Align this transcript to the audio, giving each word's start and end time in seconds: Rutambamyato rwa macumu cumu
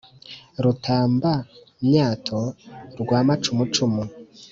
Rutambamyato 0.63 2.39
rwa 3.01 3.19
macumu 3.27 3.63
cumu 3.73 4.03